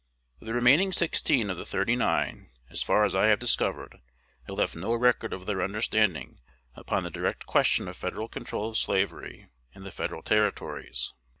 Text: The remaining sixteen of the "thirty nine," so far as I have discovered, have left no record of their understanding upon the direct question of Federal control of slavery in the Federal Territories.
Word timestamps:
The 0.39 0.55
remaining 0.55 0.91
sixteen 0.91 1.51
of 1.51 1.57
the 1.57 1.63
"thirty 1.63 1.95
nine," 1.95 2.49
so 2.73 2.83
far 2.83 3.03
as 3.03 3.13
I 3.13 3.27
have 3.27 3.37
discovered, 3.37 3.99
have 4.47 4.57
left 4.57 4.75
no 4.75 4.95
record 4.95 5.31
of 5.31 5.45
their 5.45 5.61
understanding 5.61 6.39
upon 6.73 7.03
the 7.03 7.11
direct 7.11 7.45
question 7.45 7.87
of 7.87 7.95
Federal 7.95 8.27
control 8.27 8.69
of 8.69 8.79
slavery 8.79 9.49
in 9.75 9.83
the 9.83 9.91
Federal 9.91 10.23
Territories. 10.23 11.13